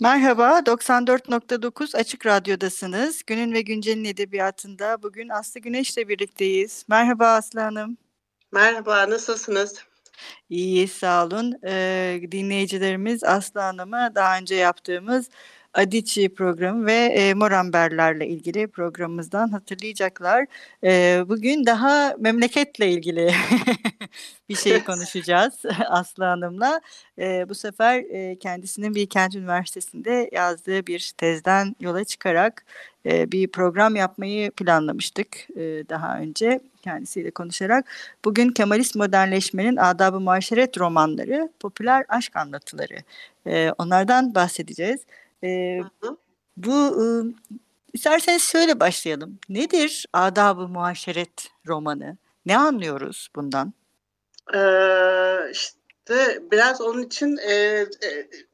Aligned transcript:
Merhaba, 0.00 0.66
94.9 0.66 1.96
Açık 1.96 2.26
Radyo'dasınız. 2.26 3.22
Günün 3.26 3.52
ve 3.52 3.60
Güncel'in 3.60 4.04
edebiyatında 4.04 5.02
bugün 5.02 5.28
Aslı 5.28 5.60
Güneş'le 5.60 5.96
birlikteyiz. 5.96 6.84
Merhaba 6.88 7.26
Aslı 7.26 7.60
Hanım. 7.60 7.96
Merhaba, 8.52 9.10
nasılsınız? 9.10 9.84
İyiyiz, 10.50 10.92
sağ 10.92 11.26
olun. 11.26 11.54
Ee, 11.64 12.20
dinleyicilerimiz 12.32 13.24
Aslı 13.24 13.60
Hanım'a 13.60 14.14
daha 14.14 14.38
önce 14.38 14.54
yaptığımız 14.54 15.30
Adichie 15.74 16.28
programı 16.28 16.86
ve 16.86 16.92
e, 16.92 17.34
Moramberlerle 17.34 18.28
ilgili 18.28 18.66
programımızdan 18.66 19.48
hatırlayacaklar. 19.48 20.46
E, 20.84 21.22
bugün 21.28 21.66
daha 21.66 22.14
memleketle 22.18 22.90
ilgili 22.90 23.34
bir 24.48 24.54
şey 24.54 24.84
konuşacağız 24.84 25.62
Aslı 25.88 26.24
Hanım'la. 26.24 26.80
E, 27.18 27.48
bu 27.48 27.54
sefer 27.54 28.04
e, 28.10 28.38
kendisinin 28.38 28.94
Bilkent 28.94 29.34
Üniversitesi'nde 29.34 30.30
yazdığı 30.32 30.86
bir 30.86 31.12
tezden 31.18 31.76
yola 31.80 32.04
çıkarak 32.04 32.64
e, 33.06 33.32
bir 33.32 33.48
program 33.48 33.96
yapmayı 33.96 34.50
planlamıştık 34.50 35.50
e, 35.56 35.60
daha 35.88 36.18
önce 36.18 36.60
kendisiyle 36.82 37.30
konuşarak. 37.30 37.86
Bugün 38.24 38.48
Kemalist 38.48 38.96
modernleşmenin 38.96 39.76
adab-ı 39.76 40.20
muaşeret 40.20 40.78
romanları, 40.78 41.52
popüler 41.60 42.04
aşk 42.08 42.36
anlatıları 42.36 42.96
e, 43.46 43.70
onlardan 43.78 44.34
bahsedeceğiz. 44.34 45.00
E, 45.44 45.80
bu 46.56 46.72
e, 46.72 47.04
isterseniz 47.92 48.42
şöyle 48.42 48.80
başlayalım. 48.80 49.38
Nedir 49.48 50.06
adab-ı 50.12 50.68
muaşeret 50.68 51.48
romanı? 51.66 52.16
Ne 52.46 52.58
anlıyoruz 52.58 53.28
bundan? 53.36 53.72
Ee, 54.54 55.50
işte 55.52 56.42
biraz 56.52 56.80
onun 56.80 57.02
için 57.02 57.36
e, 57.36 57.54
e, 57.54 57.86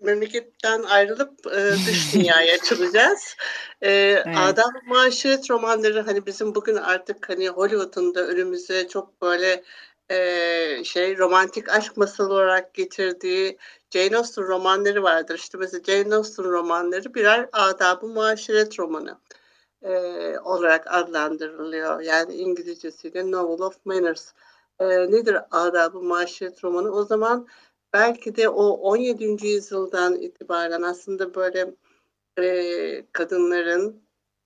memleketten 0.01 0.83
ayrılıp 0.83 1.47
e, 1.47 1.73
dış 1.73 2.14
dünyaya 2.14 2.55
açılacağız. 2.55 3.37
E, 3.83 3.91
evet. 3.91 4.27
Adab-ı 4.37 4.79
muaşeret 4.87 5.51
romanları 5.51 6.01
hani 6.01 6.27
bizim 6.27 6.55
bugün 6.55 6.77
artık 6.77 7.29
hani 7.29 7.48
Hollywood'un 7.48 8.14
da 8.14 8.27
önümüze 8.27 8.89
çok 8.89 9.23
böyle 9.23 9.62
e, 10.10 10.84
şey 10.84 11.18
romantik 11.18 11.68
aşk 11.68 11.96
masalı 11.96 12.32
olarak 12.34 12.74
getirdiği 12.74 13.58
Jane 13.90 14.16
Austen 14.16 14.44
romanları 14.44 15.02
vardır. 15.02 15.34
İşte 15.34 15.58
mesela 15.58 15.82
Jane 15.84 16.14
Austen 16.14 16.44
romanları 16.44 17.14
birer 17.14 17.48
adab-ı 17.52 18.06
muaşeret 18.06 18.78
romanı 18.78 19.18
e, 19.82 19.92
olarak 20.38 20.94
adlandırılıyor. 20.94 22.00
Yani 22.00 22.34
İngilizcesiyle 22.34 23.30
Novel 23.30 23.66
of 23.66 23.86
Manners. 23.86 24.32
E, 24.80 24.86
nedir 24.88 25.36
adab-ı 25.50 26.02
muaşeret 26.02 26.64
romanı? 26.64 26.92
O 26.92 27.04
zaman 27.04 27.48
belki 27.92 28.36
de 28.36 28.48
o 28.48 28.64
17. 28.66 29.46
yüzyıldan 29.46 30.14
itibaren 30.14 30.82
aslında 30.82 31.34
böyle 31.34 31.74
e, 32.39 33.06
kadınların 33.12 34.02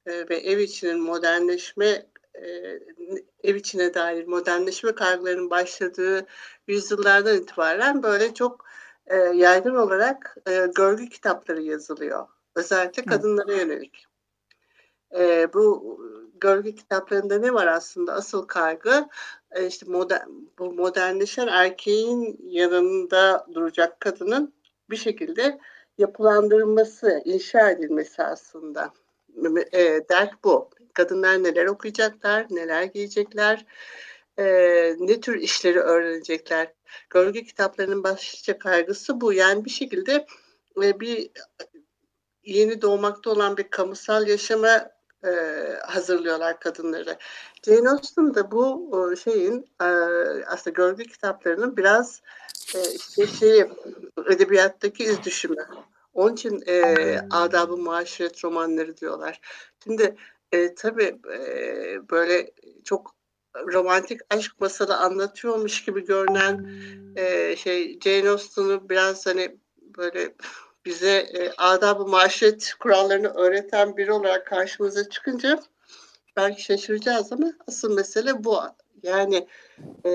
e, 0.07 0.29
ve 0.29 0.37
ev 0.37 0.59
içinin 0.59 1.01
modernleşme 1.01 2.07
ev 3.45 3.55
içine 3.55 3.95
dair 3.95 4.27
modernleşme 4.27 4.95
kaygılarının 4.95 5.51
başladığı 5.51 6.27
yüzyıllardan 6.67 7.37
itibaren 7.37 8.03
böyle 8.03 8.35
çok 8.35 8.65
e, 9.07 9.17
yaygın 9.17 9.75
olarak 9.75 10.37
e, 10.49 10.67
görgü 10.75 11.09
kitapları 11.09 11.63
yazılıyor. 11.63 12.27
Özellikle 12.55 13.05
kadınlara 13.05 13.53
yönelik. 13.53 14.07
E, 15.19 15.53
bu 15.55 15.99
görgü 16.41 16.75
kitaplarında 16.75 17.39
ne 17.39 17.55
var 17.55 17.67
aslında? 17.67 18.13
Asıl 18.13 18.47
kaygı 18.47 19.09
e, 19.51 19.67
işte 19.67 19.87
modern, 19.89 20.29
bu 20.59 20.73
modernleşen 20.73 21.47
erkeğin 21.47 22.41
yanında 22.43 23.47
duracak 23.55 24.01
kadının 24.01 24.55
bir 24.91 24.97
şekilde 24.97 25.59
yapılandırılması, 25.99 27.23
inşa 27.25 27.71
edilmesi 27.71 28.23
aslında. 28.23 28.93
E, 29.73 30.09
dert 30.09 30.45
bu. 30.45 30.71
Kadınlar 30.95 31.43
neler 31.43 31.67
okuyacaklar, 31.67 32.47
neler 32.51 32.83
giyecekler, 32.83 33.67
e, 34.39 34.45
ne 34.99 35.21
tür 35.21 35.35
işleri 35.35 35.81
öğrenecekler. 35.81 36.73
Gölge 37.11 37.45
kitaplarının 37.45 38.05
başlıca 38.05 38.59
kaygısı 38.59 39.21
bu. 39.21 39.33
Yani 39.33 39.65
bir 39.65 39.71
şekilde 39.71 40.27
e, 40.83 41.01
bir 41.01 41.31
yeni 42.45 42.83
doğmakta 42.83 43.31
olan 43.31 43.57
bir 43.57 43.69
kamusal 43.71 44.29
yaşama 44.29 44.91
e, 45.25 45.31
hazırlıyorlar 45.87 46.61
kadınları. 46.61 47.19
Jane 47.67 47.91
Austen 47.91 48.35
da 48.35 48.51
bu 48.51 48.91
e, 49.13 49.17
şeyin 49.17 49.67
e, 49.81 49.85
aslında 50.47 50.75
gölge 50.75 51.05
kitaplarının 51.05 51.77
biraz 51.77 52.23
e, 52.75 52.79
işte 52.95 53.27
şeyi 53.27 53.67
edebiyattaki 54.31 55.05
iz 55.05 55.23
düşümü. 55.25 55.67
Onun 56.15 56.35
için 56.35 56.63
e, 56.67 57.19
adab-ı 57.31 57.77
muaşeret 57.77 58.45
romanları 58.45 58.97
diyorlar. 58.97 59.41
Şimdi 59.85 60.17
e, 60.53 60.75
tabii 60.75 61.19
e, 61.33 61.45
böyle 62.11 62.51
çok 62.85 63.15
romantik 63.73 64.21
aşk 64.31 64.61
masalı 64.61 64.97
anlatıyormuş 64.97 65.85
gibi 65.85 66.05
görünen 66.05 66.71
e, 67.17 67.57
şey 67.57 67.99
Jane 68.01 68.31
Austen'ı 68.31 68.89
biraz 68.89 69.27
hani 69.27 69.57
böyle 69.99 70.35
bize 70.85 71.19
e, 71.19 71.51
adab-ı 71.57 72.07
maşret 72.07 72.75
kurallarını 72.81 73.29
öğreten 73.29 73.97
biri 73.97 74.13
olarak 74.13 74.47
karşımıza 74.47 75.09
çıkınca 75.09 75.61
belki 76.37 76.63
şaşıracağız 76.63 77.33
ama 77.33 77.53
asıl 77.67 77.95
mesele 77.95 78.45
bu. 78.45 78.61
Yani 79.03 79.49
e, 80.05 80.11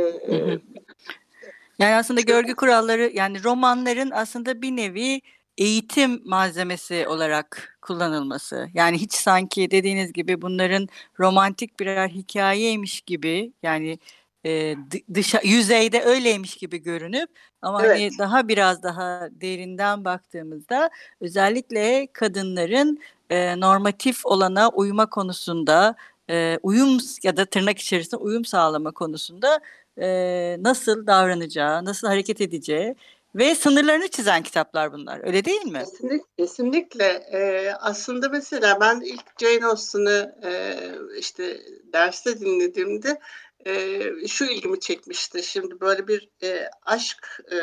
yani 1.80 1.96
aslında 1.96 2.22
görgü 2.22 2.56
kuralları 2.56 3.12
yani 3.14 3.44
romanların 3.44 4.12
aslında 4.12 4.62
bir 4.62 4.76
nevi 4.76 5.22
eğitim 5.58 6.22
malzemesi 6.26 7.08
olarak 7.08 7.78
kullanılması. 7.82 8.70
Yani 8.74 8.98
hiç 8.98 9.14
sanki 9.14 9.72
dediğiniz 9.72 10.14
gibi 10.14 10.42
bunların 10.42 10.88
romantik 11.20 11.80
birer 11.80 12.10
hikayeymiş 12.10 13.02
gibi 13.02 13.54
yani 13.64 14.00
e, 14.46 14.76
dışa, 15.14 15.42
yüzeyde 15.44 16.02
öyleymiş 16.02 16.56
gibi 16.56 16.78
görünüp 16.78 17.30
ama 17.62 17.78
hani 17.80 17.88
evet. 17.88 18.00
hani 18.00 18.18
daha 18.20 18.48
biraz 18.48 18.84
daha 18.84 19.30
derinden 19.32 20.06
baktığımızda 20.06 20.90
özellikle 21.22 22.08
kadınların 22.14 23.00
e, 23.30 23.60
normatif 23.60 24.26
olana 24.26 24.70
uyuma 24.70 25.10
konusunda 25.10 25.96
e, 26.30 26.60
uyum 26.64 26.98
ya 27.24 27.38
da 27.38 27.46
tırnak 27.46 27.80
içerisinde 27.80 28.18
uyum 28.18 28.46
sağlama 28.46 28.92
konusunda 28.92 29.60
e, 30.02 30.58
nasıl 30.60 31.08
davranacağı, 31.08 31.86
nasıl 31.86 32.08
hareket 32.08 32.42
edeceği 32.42 32.96
ve 33.36 33.56
sınırlarını 33.56 34.08
çizen 34.08 34.44
kitaplar 34.44 34.94
bunlar. 34.94 35.28
Öyle 35.28 35.46
değil 35.46 35.66
mi? 35.66 35.80
Kesinlikle. 35.80 36.26
kesinlikle. 36.38 37.06
Ee, 37.32 37.74
aslında 37.80 38.30
mesela 38.30 38.78
ben 38.82 39.02
ilk 39.02 39.40
Jane 39.40 39.66
Austen'ı 39.66 40.36
e, 40.44 40.76
işte 41.20 41.62
derste 41.94 42.40
dinlediğimde 42.40 43.20
e, 43.66 44.28
şu 44.28 44.46
ilgimi 44.46 44.80
çekmişti. 44.80 45.44
Şimdi 45.44 45.80
böyle 45.80 46.08
bir 46.08 46.30
e, 46.44 46.70
aşk 46.86 47.40
e, 47.52 47.58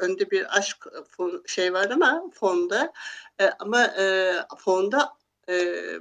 önde 0.00 0.30
bir 0.30 0.58
aşk 0.58 0.86
fon, 1.08 1.42
şey 1.46 1.72
var 1.72 1.90
ama 1.90 2.30
fonda 2.34 2.92
e, 3.40 3.44
ama 3.58 3.84
e, 3.84 4.32
fonda 4.58 5.12
e, 5.48 5.54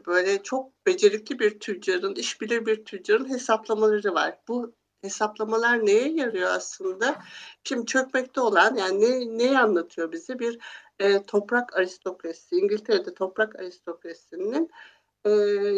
böyle 0.05 0.43
çok 0.43 0.85
becerikli 0.85 1.39
bir 1.39 1.59
tüccarın, 1.59 2.15
işbilir 2.15 2.65
bir 2.65 2.85
tüccarın 2.85 3.29
hesaplamaları 3.29 4.13
var. 4.13 4.37
Bu 4.47 4.75
hesaplamalar 5.05 5.85
neye 5.85 6.09
yarıyor 6.09 6.49
aslında? 6.49 7.15
Şimdi 7.63 7.85
çökmekte 7.85 8.41
olan 8.41 8.75
yani 8.75 9.01
ne, 9.01 9.37
neyi 9.37 9.59
anlatıyor 9.59 10.11
bize? 10.11 10.39
Bir 10.39 10.59
e, 10.99 11.23
toprak 11.23 11.75
aristokrasisi, 11.77 12.55
İngiltere'de 12.55 13.13
toprak 13.13 13.55
aristokrasisinin 13.59 14.69
e, 15.25 15.29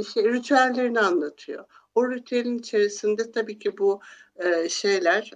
şey, 0.04 0.24
ritüellerini 0.34 1.00
anlatıyor. 1.00 1.66
O 1.96 2.12
ritüelin 2.12 2.58
içerisinde 2.58 3.32
tabii 3.32 3.60
ki 3.60 3.78
bu 3.78 4.02
e, 4.36 4.70
şeyler, 4.70 5.32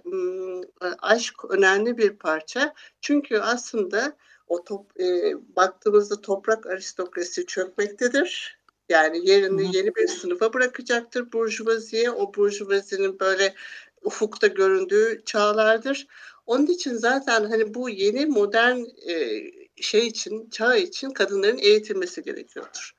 aşk 0.98 1.34
önemli 1.50 1.98
bir 1.98 2.16
parça. 2.18 2.74
Çünkü 3.00 3.38
aslında 3.38 4.16
o 4.48 4.64
top, 4.64 5.00
e, 5.00 5.34
baktığımızda 5.56 6.20
toprak 6.20 6.66
aristokrasi 6.66 7.46
çökmektedir 7.46 8.61
Yani 8.88 9.30
yerini 9.30 9.76
yeni 9.76 9.94
bir 9.94 10.08
sınıfa 10.08 10.52
bırakacaktır 10.52 11.32
burjuvaziye. 11.32 12.10
O 12.10 12.34
burjuvazinin 12.34 13.20
böyle 13.20 13.54
ufukta 14.02 14.46
göründüğü 14.46 15.22
çağlardır. 15.26 16.06
Onun 16.46 16.66
için 16.66 16.94
zaten 16.94 17.44
hani 17.44 17.74
bu 17.74 17.88
yeni 17.88 18.26
modern 18.26 18.78
e, 19.08 19.42
şey 19.76 20.06
için, 20.06 20.50
çağ 20.50 20.76
için 20.76 21.10
kadınların 21.10 21.58
eğitilmesi 21.58 22.22
gerekiyordur. 22.22 22.94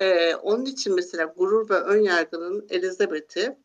E, 0.00 0.34
onun 0.34 0.64
için 0.64 0.94
mesela 0.94 1.24
gurur 1.24 1.70
ve 1.70 1.74
ön 1.74 2.00
yargının 2.00 2.66
Elizabeth'i 2.70 3.56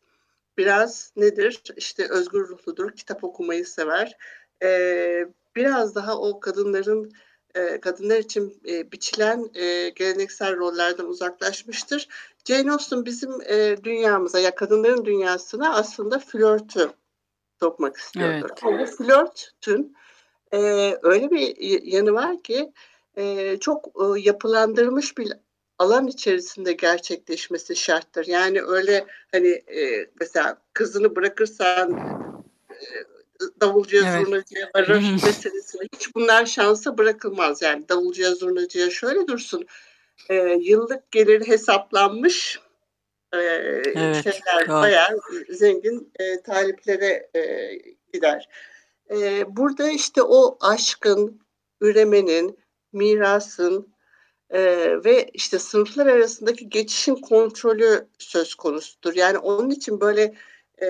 biraz 0.58 1.12
nedir? 1.16 1.62
İşte 1.76 2.08
özgür 2.10 2.48
ruhludur, 2.48 2.92
kitap 2.92 3.24
okumayı 3.24 3.66
sever. 3.66 4.16
E, 4.62 5.28
biraz 5.56 5.94
daha 5.94 6.18
o 6.18 6.40
kadınların 6.40 7.12
e, 7.56 7.80
kadınlar 7.80 8.18
için 8.18 8.60
e, 8.68 8.92
biçilen 8.92 9.50
e, 9.54 9.88
geleneksel 9.88 10.56
rollerden 10.56 11.04
uzaklaşmıştır. 11.04 12.08
Jane 12.44 12.72
Austen 12.72 13.04
bizim 13.04 13.40
e, 13.48 13.76
dünyamıza 13.84 14.38
ya 14.38 14.54
kadınların 14.54 15.04
dünyasına 15.04 15.74
aslında 15.74 16.18
flörtü 16.18 16.90
sokmak 17.60 17.96
istiyordu. 17.96 18.46
Evet. 18.50 18.80
Bu 18.80 18.86
flörtün 18.86 19.96
e, 20.52 20.58
öyle 21.02 21.30
bir 21.30 21.56
yanı 21.82 22.12
var 22.12 22.42
ki 22.42 22.72
e, 23.16 23.56
çok 23.60 23.86
e, 23.86 24.20
yapılandırılmış 24.20 25.18
bir 25.18 25.32
alan 25.78 26.06
içerisinde 26.06 26.72
gerçekleşmesi 26.72 27.76
şarttır. 27.76 28.26
Yani 28.26 28.62
öyle 28.62 29.06
hani 29.32 29.48
e, 29.48 30.10
mesela 30.20 30.58
kızını 30.72 31.16
bırakırsan 31.16 32.00
davulcuya 33.60 34.14
evet. 34.14 34.26
zurnacıya 34.26 34.70
varır 34.74 35.00
meselesine 35.12 35.82
hiç 35.94 36.14
bunlar 36.14 36.46
şansa 36.46 36.98
bırakılmaz. 36.98 37.62
Yani 37.62 37.88
davulcuya 37.88 38.34
zurnacıya 38.34 38.90
şöyle 38.90 39.26
dursun 39.26 39.66
e, 40.28 40.34
yıllık 40.60 41.10
gelir 41.10 41.46
hesaplanmış 41.46 42.60
e, 43.32 43.38
evet, 43.38 44.24
şeyler 44.24 44.68
doğru. 44.68 44.82
bayağı 44.82 45.20
zengin 45.48 46.12
e, 46.18 46.42
taliplere 46.42 47.30
e, 47.36 47.72
gider. 48.12 48.48
E, 49.10 49.44
burada 49.56 49.90
işte 49.90 50.22
o 50.22 50.58
aşkın, 50.60 51.40
üremenin, 51.80 52.58
mirasın 52.92 53.94
e, 54.50 54.60
ve 55.04 55.30
işte 55.32 55.58
sınıflar 55.58 56.06
arasındaki 56.06 56.68
geçişin 56.68 57.14
kontrolü 57.14 58.08
söz 58.18 58.54
konusudur. 58.54 59.14
Yani 59.14 59.38
onun 59.38 59.70
için 59.70 60.00
böyle 60.00 60.34
e, 60.82 60.88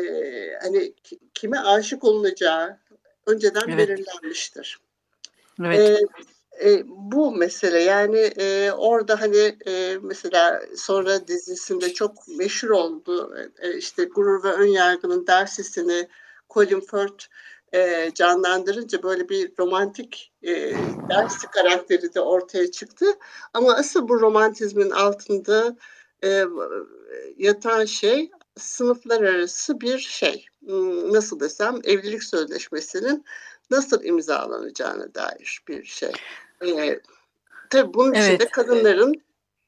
hani 0.62 0.92
kime 1.34 1.58
aşık 1.58 2.04
olunacağı 2.04 2.78
önceden 3.26 3.68
evet. 3.68 3.78
belirlenmiştir. 3.78 4.78
Evet. 5.64 5.78
E, 5.80 6.70
e, 6.70 6.82
bu 6.86 7.36
mesele 7.36 7.82
yani 7.82 8.18
e, 8.18 8.72
orada 8.72 9.20
hani 9.20 9.56
e, 9.66 9.98
mesela 10.02 10.62
sonra 10.76 11.28
dizisinde 11.28 11.92
çok 11.92 12.28
meşhur 12.28 12.70
oldu 12.70 13.36
e, 13.58 13.76
işte 13.76 14.04
gurur 14.04 14.44
ve 14.44 14.52
ön 14.52 14.66
yargının 14.66 15.26
dersisini 15.26 16.08
Colin 16.50 16.80
Firth 16.80 17.24
e, 17.74 18.10
canlandırınca 18.14 19.02
böyle 19.02 19.28
bir 19.28 19.52
romantik 19.58 20.32
e, 20.42 20.72
dersi 21.10 21.46
karakteri 21.46 22.14
de 22.14 22.20
ortaya 22.20 22.70
çıktı. 22.70 23.06
Ama 23.54 23.74
asıl 23.74 24.08
bu 24.08 24.20
romantizmin 24.20 24.90
altında 24.90 25.76
e, 26.24 26.44
yatan 27.36 27.84
şey 27.84 28.30
sınıflar 28.56 29.22
arası 29.22 29.80
bir 29.80 29.98
şey. 29.98 30.46
Hmm, 30.66 31.12
nasıl 31.12 31.40
desem 31.40 31.80
evlilik 31.84 32.24
sözleşmesinin 32.24 33.24
nasıl 33.70 34.04
imzalanacağına 34.04 35.14
dair 35.14 35.62
bir 35.68 35.84
şey. 35.84 36.12
E, 36.66 37.00
tabii 37.70 37.94
bunun 37.94 38.14
evet. 38.14 38.26
içinde 38.26 38.48
kadınların 38.48 39.14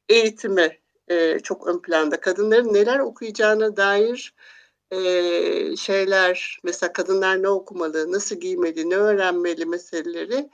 eğitimi 0.09 0.79
e, 1.09 1.39
çok 1.39 1.67
ön 1.67 1.79
planda. 1.79 2.21
Kadınların 2.21 2.75
neler 2.75 2.99
okuyacağına 2.99 3.77
dair 3.77 4.35
e, 4.91 5.77
şeyler, 5.77 6.59
mesela 6.65 6.93
kadınlar 6.93 7.43
ne 7.43 7.49
okumalı, 7.49 8.13
nasıl 8.13 8.37
giymeli, 8.37 8.91
ne 8.91 8.97
öğrenmeli 8.97 9.67
meseleleri 9.67 10.51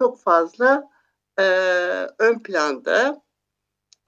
çok 0.00 0.20
fazla 0.20 0.90
e, 1.38 1.44
ön 2.18 2.38
planda. 2.38 3.22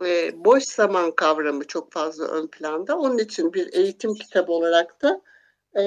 E, 0.04 0.44
boş 0.44 0.64
zaman 0.64 1.10
kavramı 1.10 1.66
çok 1.66 1.92
fazla 1.92 2.24
ön 2.24 2.46
planda. 2.46 2.98
Onun 2.98 3.18
için 3.18 3.52
bir 3.52 3.72
eğitim 3.72 4.14
kitabı 4.14 4.52
olarak 4.52 5.02
da 5.02 5.20
e, 5.80 5.84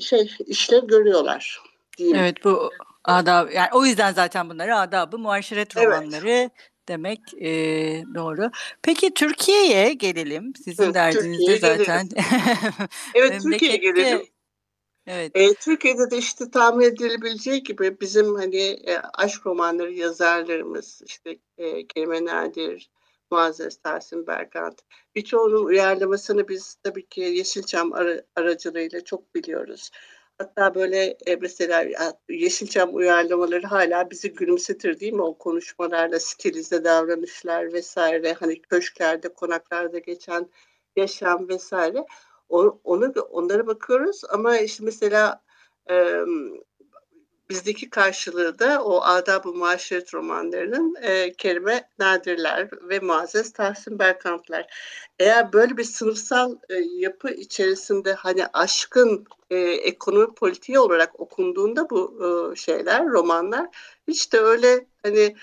şey 0.00 0.36
işlev 0.46 0.86
görüyorlar. 0.86 1.60
Diyeyim. 1.98 2.18
Evet 2.18 2.44
bu 2.44 2.70
adab 3.04 3.50
yani 3.52 3.68
o 3.72 3.84
yüzden 3.84 4.12
zaten 4.12 4.50
bunları 4.50 4.76
adabı 4.76 5.18
muaşeret 5.18 5.76
romanları 5.76 6.30
evet. 6.30 6.50
demek 6.88 7.20
e, 7.40 7.50
doğru. 8.14 8.50
Peki 8.82 9.14
Türkiye'ye 9.14 9.92
gelelim. 9.92 10.52
Sizin 10.64 10.94
derdinizde 10.94 11.58
zaten. 11.58 12.08
evet 13.14 13.42
Türkiye'ye 13.42 13.76
gelelim. 13.76 14.26
Evet. 15.06 15.30
E, 15.34 15.54
Türkiye'de 15.54 16.10
de 16.10 16.18
işte 16.18 16.50
tahmin 16.50 16.84
edilebileceği 16.84 17.62
gibi 17.62 18.00
bizim 18.00 18.34
hani 18.34 18.62
e, 18.62 18.98
aşk 19.14 19.46
romanları 19.46 19.92
yazarlarımız 19.92 21.02
işte 21.06 21.38
e, 21.58 21.86
Kerime 21.86 22.24
Nadir, 22.24 22.90
Muazzez 23.30 23.76
Tahsin 23.76 24.26
Berkant. 24.26 24.80
Birçoğunun 25.14 25.64
uyarlamasını 25.64 26.48
biz 26.48 26.76
tabii 26.82 27.06
ki 27.06 27.20
Yeşilçam 27.20 27.92
ara, 27.92 28.22
aracılığıyla 28.36 29.04
çok 29.04 29.34
biliyoruz. 29.34 29.90
Hatta 30.38 30.74
böyle 30.74 31.16
e, 31.26 31.36
mesela 31.36 31.84
Yeşilçam 32.28 32.94
uyarlamaları 32.94 33.66
hala 33.66 34.10
bizi 34.10 34.32
gülümsetir 34.34 35.00
değil 35.00 35.12
mi? 35.12 35.22
O 35.22 35.38
konuşmalarla 35.38 36.20
stilize 36.20 36.84
davranışlar 36.84 37.72
vesaire 37.72 38.32
hani 38.32 38.62
köşklerde, 38.62 39.28
konaklarda 39.28 39.98
geçen 39.98 40.50
yaşam 40.96 41.48
vesaire. 41.48 42.04
Onu 42.48 42.80
onlara 43.30 43.66
bakıyoruz 43.66 44.22
ama 44.30 44.58
işte 44.58 44.84
mesela 44.84 45.42
e, 45.90 46.14
bizdeki 47.50 47.90
karşılığı 47.90 48.58
da 48.58 48.84
o 48.84 49.02
adab-ı 49.02 49.52
muaşeret 49.52 50.14
romanlarının 50.14 50.94
e, 51.02 51.32
Kerime 51.32 51.88
Nadirler 51.98 52.68
ve 52.88 52.98
Muazzez 52.98 53.52
Tahsin 53.52 53.98
Berkantlar. 53.98 54.66
Eğer 55.18 55.52
böyle 55.52 55.76
bir 55.76 55.84
sınıfsal 55.84 56.56
e, 56.68 56.74
yapı 56.74 57.30
içerisinde 57.30 58.14
hani 58.14 58.46
aşkın 58.46 59.26
e, 59.50 59.56
ekonomi 59.58 60.34
politiği 60.34 60.78
olarak 60.78 61.20
okunduğunda 61.20 61.90
bu 61.90 62.20
e, 62.52 62.56
şeyler, 62.56 63.06
romanlar 63.06 63.66
hiç 64.08 64.32
de 64.32 64.40
öyle 64.40 64.86
hani 65.02 65.36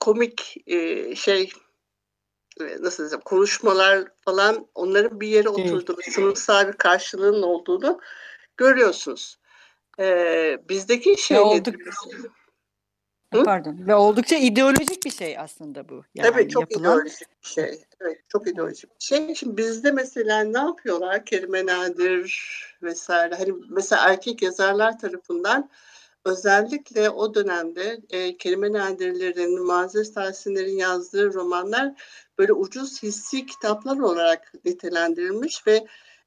komik 0.00 0.56
e, 0.66 1.14
şey 1.14 1.50
e, 2.60 2.82
nasıl 2.82 3.04
desem 3.04 3.20
konuşmalar 3.20 4.04
falan 4.24 4.66
onların 4.74 5.20
bir 5.20 5.28
yere 5.28 5.48
oturduğunu, 5.48 6.02
sınıfsal 6.02 6.68
bir 6.68 6.72
karşılığının 6.72 7.42
olduğunu 7.42 8.00
görüyorsunuz. 8.56 9.38
Ee, 10.00 10.58
bizdeki 10.68 11.22
şey 11.22 11.38
olduk... 11.38 11.74
Hı? 13.34 13.44
Pardon. 13.44 13.76
Ve 13.86 13.94
oldukça 13.94 14.36
ideolojik 14.36 15.04
bir 15.04 15.10
şey 15.10 15.38
aslında 15.38 15.88
bu. 15.88 16.04
Yani 16.14 16.30
Tabii 16.30 16.48
çok 16.48 16.60
yapılan... 16.60 16.98
ideolojik 16.98 17.28
bir 17.42 17.48
şey. 17.48 17.84
Evet, 18.00 18.20
çok 18.28 18.48
ideolojik 18.48 18.90
bir 18.90 19.04
şey. 19.04 19.34
Şimdi 19.34 19.56
bizde 19.56 19.90
mesela 19.90 20.40
ne 20.40 20.58
yapıyorlar? 20.58 21.24
Kerime 21.24 21.66
Nadir 21.66 22.40
vesaire. 22.82 23.34
Hani 23.34 23.52
mesela 23.70 24.08
erkek 24.10 24.42
yazarlar 24.42 24.98
tarafından 24.98 25.70
özellikle 26.24 27.10
o 27.10 27.34
dönemde 27.34 28.00
e, 28.10 28.36
Kerime 28.36 28.72
Nadirlerin, 28.72 29.62
Muazzez 29.66 30.14
Tahsinler'in 30.14 30.76
yazdığı 30.76 31.34
romanlar 31.34 31.92
böyle 32.38 32.52
ucuz 32.52 33.02
hissi 33.02 33.46
kitaplar 33.46 33.98
olarak 33.98 34.52
nitelendirilmiş 34.64 35.66
ve 35.66 35.86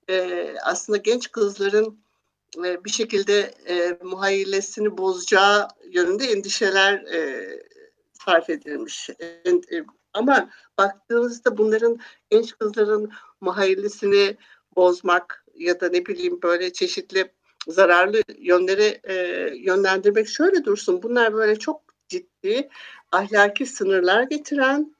e, 0.09 0.47
aslında 0.63 0.97
genç 0.97 1.31
kızların 1.31 1.99
e, 2.57 2.83
bir 2.83 2.89
şekilde 2.89 3.53
e, 3.67 3.97
muhayyilesini 4.03 4.97
bozacağı 4.97 5.67
yönünde 5.91 6.25
endişeler 6.25 6.93
e, 6.93 7.49
sarf 8.13 8.49
edilmiş. 8.49 9.09
E, 9.19 9.25
e, 9.49 9.85
ama 10.13 10.49
baktığınızda 10.77 11.57
bunların 11.57 11.99
genç 12.29 12.57
kızların 12.57 13.11
muhayyilesini 13.41 14.37
bozmak 14.75 15.45
ya 15.55 15.79
da 15.79 15.89
ne 15.89 16.05
bileyim 16.05 16.41
böyle 16.41 16.73
çeşitli 16.73 17.31
zararlı 17.67 18.21
yönleri 18.37 19.01
e, 19.03 19.13
yönlendirmek 19.55 20.27
şöyle 20.27 20.65
dursun. 20.65 21.03
Bunlar 21.03 21.33
böyle 21.33 21.59
çok 21.59 21.81
ciddi 22.07 22.69
ahlaki 23.11 23.65
sınırlar 23.65 24.23
getiren 24.23 24.95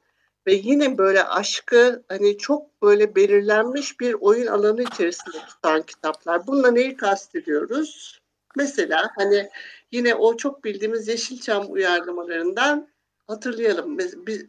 ve 0.49 0.53
yine 0.53 0.97
böyle 0.97 1.23
aşkı 1.23 2.03
hani 2.07 2.37
çok 2.37 2.81
böyle 2.81 3.15
belirlenmiş 3.15 3.99
bir 3.99 4.13
oyun 4.13 4.47
alanı 4.47 4.83
içerisinde 4.83 5.37
tutan 5.47 5.81
kitaplar. 5.81 6.47
Bununla 6.47 6.71
neyi 6.71 6.97
kastediyoruz? 6.97 8.19
Mesela 8.55 9.09
hani 9.17 9.49
yine 9.91 10.15
o 10.15 10.37
çok 10.37 10.63
bildiğimiz 10.63 11.07
Yeşilçam 11.07 11.65
uyarlamalarından 11.69 12.87
hatırlayalım. 13.27 13.97
Biz, 13.97 14.45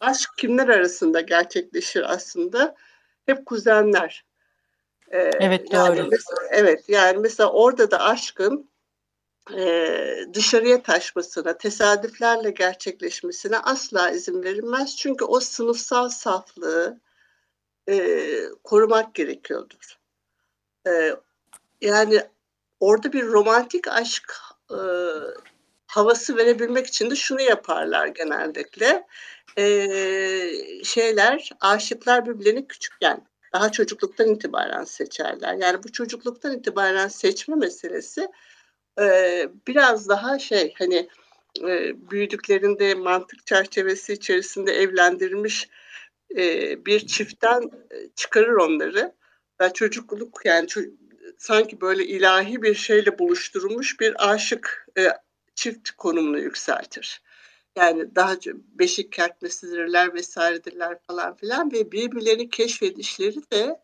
aşk 0.00 0.30
kimler 0.36 0.68
arasında 0.68 1.20
gerçekleşir 1.20 2.12
aslında? 2.12 2.74
Hep 3.26 3.46
kuzenler. 3.46 4.24
Ee, 5.10 5.30
evet 5.40 5.72
doğru. 5.72 5.96
Yani 5.96 6.08
mesela, 6.10 6.40
evet 6.50 6.88
yani 6.88 7.18
mesela 7.18 7.52
orada 7.52 7.90
da 7.90 8.00
aşkın 8.00 8.70
e, 9.52 10.26
dışarıya 10.34 10.82
taşmasına, 10.82 11.58
tesadüflerle 11.58 12.50
gerçekleşmesine 12.50 13.58
asla 13.58 14.10
izin 14.10 14.42
verilmez. 14.42 14.96
Çünkü 14.96 15.24
o 15.24 15.40
sınıfsal 15.40 16.08
saflığı 16.08 17.00
e, 17.88 18.28
korumak 18.64 19.14
gerekiyordur. 19.14 19.98
E, 20.86 21.16
yani 21.80 22.20
orada 22.80 23.12
bir 23.12 23.26
romantik 23.26 23.88
aşk 23.88 24.34
e, 24.70 24.78
havası 25.86 26.36
verebilmek 26.36 26.86
için 26.86 27.10
de 27.10 27.16
şunu 27.16 27.40
yaparlar 27.40 28.06
genellikle. 28.06 29.06
E, 29.58 29.64
şeyler, 30.84 31.50
aşıklar 31.60 32.26
birbirlerini 32.26 32.66
küçükken, 32.66 33.26
daha 33.52 33.72
çocukluktan 33.72 34.28
itibaren 34.28 34.84
seçerler. 34.84 35.54
Yani 35.54 35.82
bu 35.82 35.92
çocukluktan 35.92 36.52
itibaren 36.52 37.08
seçme 37.08 37.56
meselesi 37.56 38.28
biraz 39.66 40.08
daha 40.08 40.38
şey 40.38 40.74
hani 40.78 41.08
büyüdüklerinde 42.10 42.94
mantık 42.94 43.46
çerçevesi 43.46 44.12
içerisinde 44.12 44.72
evlendirilmiş 44.72 45.68
bir 46.86 47.06
çiftten 47.06 47.70
çıkarır 48.16 48.52
onları. 48.52 49.14
Ve 49.60 49.72
çocukluk 49.72 50.40
yani 50.44 50.68
sanki 51.38 51.80
böyle 51.80 52.04
ilahi 52.04 52.62
bir 52.62 52.74
şeyle 52.74 53.18
buluşturulmuş 53.18 54.00
bir 54.00 54.30
aşık 54.30 54.86
çift 55.54 55.90
konumunu 55.90 56.38
yükseltir. 56.38 57.22
Yani 57.76 58.14
daha 58.14 58.36
beşik 58.74 59.12
kertmesidirler 59.12 60.14
vesairedirler 60.14 60.98
falan 61.06 61.36
filan 61.36 61.72
ve 61.72 61.92
birbirlerini 61.92 62.50
keşfedişleri 62.50 63.50
de 63.52 63.80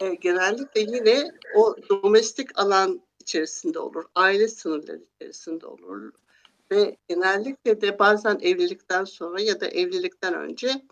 e, 0.00 0.14
genellikle 0.14 0.80
yine 0.80 1.32
o 1.54 1.76
domestik 1.90 2.58
alan 2.58 3.02
içerisinde 3.22 3.78
olur, 3.78 4.04
aile 4.14 4.48
sınırları 4.48 5.00
içerisinde 5.16 5.66
olur 5.66 6.12
ve 6.72 6.96
genellikle 7.08 7.80
de 7.80 7.98
bazen 7.98 8.38
evlilikten 8.42 9.04
sonra 9.04 9.40
ya 9.40 9.60
da 9.60 9.66
evlilikten 9.66 10.34
önce 10.34 10.82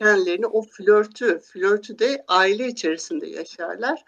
kendilerini 0.00 0.46
o 0.46 0.62
flörtü, 0.62 1.38
flörtü 1.38 1.98
de 1.98 2.24
aile 2.28 2.66
içerisinde 2.66 3.26
yaşarlar 3.26 4.04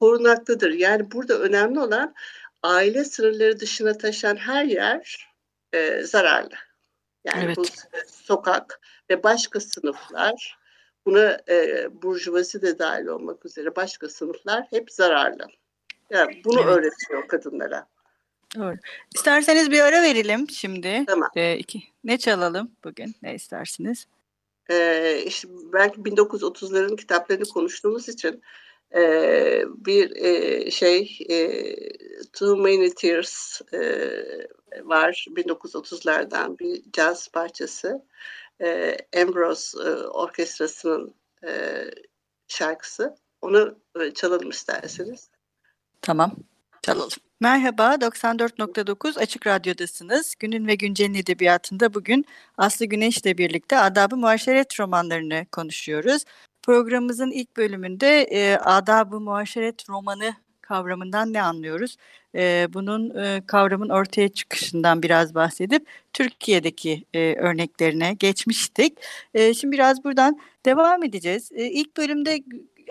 korunaklıdır. 0.00 0.70
Yani 0.70 1.10
burada 1.10 1.38
önemli 1.38 1.80
olan 1.80 2.14
aile 2.62 3.04
sınırları 3.04 3.60
dışına 3.60 3.98
taşan 3.98 4.36
her 4.36 4.64
yer 4.64 5.28
e, 5.72 6.02
zararlı. 6.02 6.54
Yani 7.24 7.44
evet. 7.44 7.56
bu 7.56 7.64
sokak 8.06 8.80
ve 9.10 9.22
başka 9.22 9.60
sınıflar 9.60 10.58
buna 11.06 11.38
e, 11.48 11.88
burjuvazi 12.02 12.62
de 12.62 12.78
dahil 12.78 13.06
olmak 13.06 13.46
üzere 13.46 13.76
başka 13.76 14.08
sınıflar 14.08 14.66
hep 14.70 14.90
zararlı. 14.90 15.46
Bunu 16.44 16.60
evet. 16.60 16.66
öğretiyor 16.66 17.28
kadınlara. 17.28 17.86
Doğru. 18.56 18.76
İsterseniz 19.14 19.70
bir 19.70 19.80
ara 19.80 20.02
verelim 20.02 20.50
şimdi. 20.50 21.04
Tamam. 21.06 21.30
Ee, 21.36 21.56
iki. 21.56 21.82
Ne 22.04 22.18
çalalım 22.18 22.70
bugün? 22.84 23.14
Ne 23.22 23.34
istersiniz? 23.34 24.06
Ee, 24.70 25.22
işte 25.26 25.48
belki 25.72 26.00
1930'ların 26.00 26.96
kitaplarını 26.96 27.44
konuştuğumuz 27.44 28.08
için 28.08 28.42
e, 28.94 29.64
bir 29.66 30.16
e, 30.16 30.70
şey 30.70 31.18
e, 31.28 31.76
Too 32.32 32.56
Many 32.56 32.90
Tears 32.90 33.60
e, 33.72 33.80
var 34.82 35.26
1930'lardan 35.30 36.58
bir 36.58 36.82
caz 36.92 37.28
parçası 37.28 38.04
e, 38.60 38.96
Ambrose 39.16 39.78
e, 39.78 39.90
Orkestrası'nın 39.92 41.14
e, 41.46 41.84
şarkısı 42.48 43.16
onu 43.42 43.78
e, 44.00 44.10
çalalım 44.10 44.50
isterseniz. 44.50 45.30
Tamam 46.04 46.32
çalalım. 46.82 47.10
Merhaba, 47.40 47.94
94.9 47.94 49.18
Açık 49.18 49.46
Radyo'dasınız. 49.46 50.34
Günün 50.38 50.66
ve 50.66 50.74
Güncel'in 50.74 51.14
edebiyatında 51.14 51.94
bugün 51.94 52.24
Aslı 52.58 52.86
Güneş 52.86 53.18
ile 53.18 53.38
birlikte 53.38 53.78
Adab-ı 53.78 54.16
Muaşeret 54.16 54.80
romanlarını 54.80 55.46
konuşuyoruz. 55.52 56.24
Programımızın 56.62 57.30
ilk 57.30 57.56
bölümünde 57.56 58.22
e, 58.22 58.56
adab-ı 58.56 59.20
muaşeret 59.20 59.88
romanı 59.88 60.34
kavramından 60.60 61.32
ne 61.32 61.42
anlıyoruz? 61.42 61.96
E, 62.34 62.68
bunun 62.72 63.18
e, 63.18 63.42
kavramın 63.46 63.88
ortaya 63.88 64.28
çıkışından 64.28 65.02
biraz 65.02 65.34
bahsedip 65.34 65.86
Türkiye'deki 66.12 67.04
e, 67.14 67.34
örneklerine 67.34 68.14
geçmiştik. 68.14 68.98
E, 69.34 69.54
şimdi 69.54 69.72
biraz 69.72 70.04
buradan 70.04 70.40
devam 70.66 71.04
edeceğiz. 71.04 71.52
E, 71.52 71.64
ilk 71.70 71.96
bölümde 71.96 72.42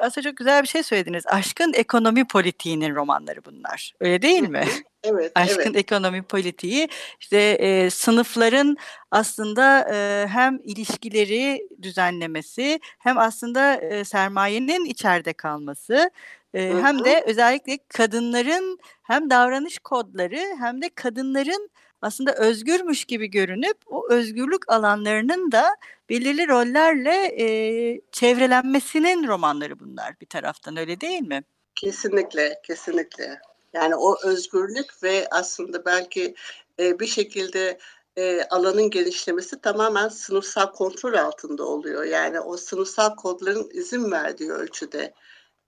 aslında 0.03 0.29
çok 0.29 0.37
güzel 0.37 0.63
bir 0.63 0.67
şey 0.67 0.83
söylediniz. 0.83 1.23
Aşkın 1.27 1.73
ekonomi 1.73 2.27
politiğinin 2.27 2.95
romanları 2.95 3.45
bunlar. 3.45 3.93
Öyle 3.99 4.21
değil 4.21 4.49
mi? 4.49 4.65
Evet. 5.03 5.31
Aşkın 5.35 5.61
evet. 5.61 5.75
ekonomi 5.75 6.23
politiği 6.23 6.87
işte 7.19 7.37
e, 7.39 7.89
sınıfların 7.89 8.77
aslında 9.11 9.89
e, 9.93 10.27
hem 10.27 10.59
ilişkileri 10.63 11.67
düzenlemesi 11.81 12.79
hem 12.99 13.17
aslında 13.17 13.75
e, 13.75 14.03
sermayenin 14.03 14.85
içeride 14.85 15.33
kalması 15.33 16.11
e, 16.53 16.73
hem 16.81 17.05
de 17.05 17.23
özellikle 17.27 17.77
kadınların 17.87 18.79
hem 19.03 19.29
davranış 19.29 19.79
kodları 19.79 20.41
hem 20.59 20.81
de 20.81 20.89
kadınların 20.95 21.69
aslında 22.03 22.33
özgürmüş 22.33 23.05
gibi 23.05 23.27
görünüp 23.27 23.77
o 23.85 24.09
özgürlük 24.09 24.71
alanlarının 24.71 25.51
da 25.51 25.75
belirli 26.09 26.47
rollerle 26.47 27.43
e, 27.43 28.01
çevrelenmesinin 28.11 29.27
romanları 29.27 29.79
bunlar 29.79 30.19
bir 30.21 30.25
taraftan 30.25 30.77
öyle 30.77 31.01
değil 31.01 31.21
mi? 31.21 31.43
Kesinlikle, 31.75 32.61
kesinlikle. 32.63 33.39
Yani 33.73 33.95
o 33.95 34.15
özgürlük 34.23 35.03
ve 35.03 35.27
aslında 35.31 35.85
belki 35.85 36.35
e, 36.79 36.99
bir 36.99 37.07
şekilde 37.07 37.77
e, 38.17 38.43
alanın 38.43 38.89
genişlemesi 38.89 39.61
tamamen 39.61 40.07
sınıfsal 40.07 40.71
kontrol 40.71 41.13
altında 41.13 41.65
oluyor. 41.65 42.03
Yani 42.03 42.39
o 42.39 42.57
sınıfsal 42.57 43.15
kodların 43.15 43.69
izin 43.73 44.11
verdiği 44.11 44.51
ölçüde 44.51 45.13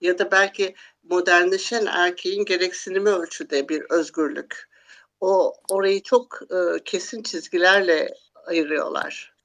ya 0.00 0.18
da 0.18 0.30
belki 0.30 0.74
modernleşen 1.02 1.86
erkeğin 1.86 2.44
gereksinimi 2.44 3.08
ölçüde 3.08 3.68
bir 3.68 3.82
özgürlük. 3.90 4.68
O 5.20 5.54
orayı 5.68 6.02
çok 6.02 6.40
e, 6.50 6.84
kesin 6.84 7.22
çizgilerle 7.22 8.14
ayırıyorlar. 8.46 9.36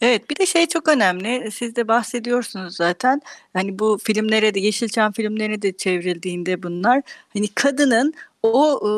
Evet 0.00 0.30
bir 0.30 0.36
de 0.36 0.46
şey 0.46 0.66
çok 0.66 0.88
önemli 0.88 1.50
siz 1.50 1.76
de 1.76 1.88
bahsediyorsunuz 1.88 2.76
zaten 2.76 3.20
hani 3.52 3.78
bu 3.78 3.98
filmlere 4.04 4.54
de 4.54 4.60
Yeşilçam 4.60 5.12
filmlerine 5.12 5.62
de 5.62 5.72
çevrildiğinde 5.72 6.62
bunlar 6.62 7.02
hani 7.32 7.48
kadının 7.48 8.14
o 8.42 8.80
e, 8.88 8.92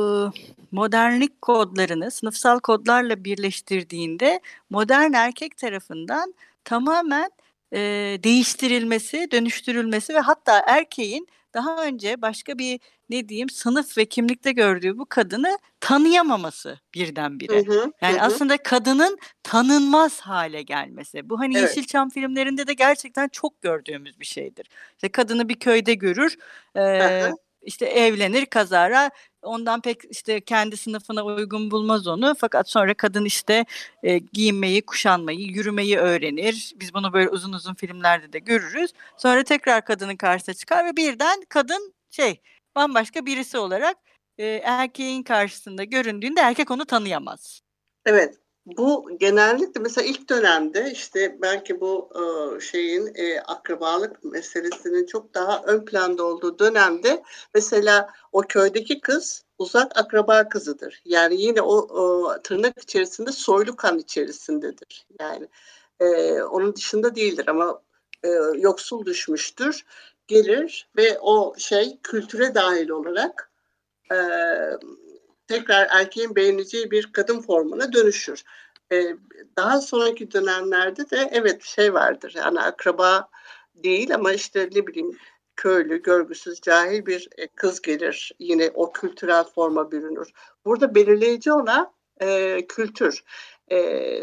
modernlik 0.73 1.43
kodlarını 1.43 2.11
sınıfsal 2.11 2.61
kodlarla 2.61 3.25
birleştirdiğinde 3.25 4.41
modern 4.71 5.13
erkek 5.13 5.57
tarafından 5.57 6.35
tamamen 6.65 7.31
e, 7.73 7.79
değiştirilmesi, 8.25 9.29
dönüştürülmesi 9.31 10.15
ve 10.15 10.21
hatta 10.21 10.65
erkeğin 10.67 11.29
daha 11.55 11.85
önce 11.85 12.23
başka 12.23 12.59
bir 12.59 12.81
ne 13.11 13.29
diyeyim 13.29 13.51
sınıf 13.51 13.99
ve 13.99 14.05
kimlikte 14.05 14.53
gördüğü 14.53 14.99
bu 14.99 15.07
kadını 15.07 15.59
tanıyamaması 15.81 16.79
birdenbire. 16.95 17.67
Hı 17.67 17.73
hı, 17.73 17.93
yani 18.03 18.19
hı. 18.19 18.23
aslında 18.23 18.57
kadının 18.57 19.19
tanınmaz 19.43 20.21
hale 20.21 20.63
gelmesi. 20.63 21.31
Bu 21.31 21.41
hani 21.41 21.59
evet. 21.59 21.69
Yeşilçam 21.69 22.11
filmlerinde 22.11 22.67
de 22.67 22.73
gerçekten 22.73 23.29
çok 23.29 23.63
gördüğümüz 23.63 24.21
bir 24.21 24.27
şeydir. 24.27 24.69
İşte 24.95 25.09
kadını 25.09 25.49
bir 25.49 25.55
köyde 25.55 25.95
görür. 25.95 26.37
E, 26.77 27.33
işte 27.63 27.87
evlenir 27.87 28.47
kazara 28.47 29.11
ondan 29.45 29.81
pek 29.81 30.01
işte 30.11 30.41
kendi 30.41 30.77
sınıfına 30.77 31.25
uygun 31.25 31.71
bulmaz 31.71 32.07
onu 32.07 32.35
fakat 32.39 32.71
sonra 32.71 32.95
kadın 32.95 33.25
işte 33.25 33.65
e, 34.03 34.19
giyinmeyi, 34.19 34.83
kuşanmayı, 34.83 35.41
yürümeyi 35.41 35.99
öğrenir. 35.99 36.73
Biz 36.77 36.95
bunu 36.95 37.13
böyle 37.13 37.29
uzun 37.29 37.53
uzun 37.53 37.75
filmlerde 37.75 38.33
de 38.33 38.39
görürüz. 38.39 38.93
Sonra 39.17 39.45
tekrar 39.45 39.85
kadının 39.85 40.17
karşısına 40.17 40.55
çıkar 40.55 40.87
ve 40.87 40.97
birden 40.97 41.43
kadın 41.49 41.95
şey 42.11 42.41
bambaşka 42.77 43.27
birisi 43.27 43.59
olarak 43.59 43.97
e, 44.39 44.47
erkeğin 44.65 45.23
karşısında 45.23 45.85
göründüğünde 45.85 46.41
erkek 46.41 46.71
onu 46.71 46.85
tanıyamaz. 46.85 47.61
Evet. 48.07 48.44
Bu 48.67 49.19
genellikle 49.19 49.81
mesela 49.81 50.07
ilk 50.07 50.29
dönemde 50.31 50.91
işte 50.93 51.39
belki 51.43 51.81
bu 51.81 52.11
e, 52.15 52.61
şeyin 52.61 53.13
e, 53.15 53.41
akrabalık 53.41 54.25
meselesinin 54.25 55.07
çok 55.07 55.35
daha 55.35 55.63
ön 55.63 55.85
planda 55.85 56.25
olduğu 56.25 56.59
dönemde 56.59 57.23
mesela 57.55 58.11
o 58.33 58.41
köydeki 58.41 59.01
kız 59.01 59.45
uzak 59.59 59.99
akraba 59.99 60.49
kızıdır. 60.49 61.03
Yani 61.05 61.43
yine 61.43 61.63
o, 61.63 61.75
o 61.77 62.33
tırnak 62.43 62.83
içerisinde 62.83 63.33
soylu 63.33 63.77
kan 63.77 63.99
içerisindedir. 63.99 65.07
Yani 65.21 65.49
e, 66.01 66.43
onun 66.43 66.77
dışında 66.77 67.15
değildir 67.15 67.49
ama 67.49 67.83
e, 68.23 68.29
yoksul 68.57 69.05
düşmüştür. 69.07 69.85
Gelir 70.27 70.89
ve 70.97 71.19
o 71.21 71.55
şey 71.59 71.99
kültüre 72.03 72.55
dahil 72.55 72.89
olarak 72.89 73.51
e, 74.13 74.17
tekrar 75.47 75.89
erkeğin 75.91 76.37
beğeneceği 76.37 76.91
bir 76.91 77.13
kadın 77.13 77.41
formuna 77.41 77.93
dönüşür. 77.93 78.45
E, 78.93 79.17
daha 79.57 79.81
sonraki 79.81 80.33
dönemlerde 80.33 81.11
de 81.11 81.29
evet 81.33 81.63
şey 81.63 81.95
vardır 81.95 82.33
yani 82.37 82.61
akraba 82.61 83.29
değil 83.75 84.15
ama 84.15 84.33
işte 84.33 84.69
ne 84.75 84.87
bileyim 84.87 85.19
köylü, 85.57 86.03
görgüsüz, 86.03 86.61
cahil 86.61 87.07
bir 87.07 87.29
e, 87.37 87.47
kız 87.47 87.83
gelir. 87.83 88.33
Yine 88.39 88.71
o 88.75 88.93
kültürel 88.93 89.45
forma 89.45 89.93
bürünür. 89.93 90.33
Burada 90.65 90.95
belirleyici 90.95 91.53
olan 91.53 91.93
e, 92.21 92.61
kültür. 92.67 93.25
E, 93.71 94.21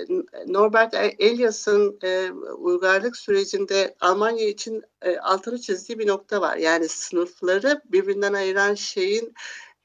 Norbert 0.48 0.94
Elias'ın 1.20 2.00
e, 2.04 2.32
uygarlık 2.58 3.18
sürecinde 3.18 3.96
Almanya 4.02 4.48
için 4.48 4.84
e, 5.02 5.18
altını 5.18 5.62
çizdiği 5.62 6.00
bir 6.00 6.08
nokta 6.08 6.42
var. 6.42 6.58
Yani 6.58 6.90
sınıfları 6.90 7.82
birbirinden 7.86 8.34
ayıran 8.34 8.76
şeyin 8.76 9.34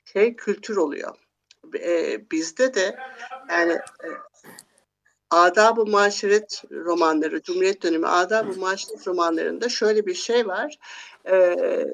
şey 0.05 0.37
kültür 0.37 0.76
oluyor. 0.76 1.25
E, 1.75 2.20
bizde 2.30 2.75
de 2.75 2.96
yani 3.50 3.73
e, 3.73 4.08
Adab-ı 5.30 5.87
Maşeret 5.87 6.62
romanları, 6.70 7.42
Cumhuriyet 7.42 7.82
dönemi 7.82 8.06
Adab-ı 8.06 8.61
Maşeret 8.61 9.06
romanlarında 9.06 9.68
şöyle 9.68 10.06
bir 10.06 10.14
şey 10.14 10.46
var. 10.46 10.78
Ee, 11.30 11.87